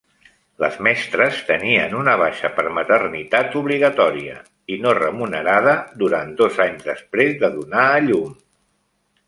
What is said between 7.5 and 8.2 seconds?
donar a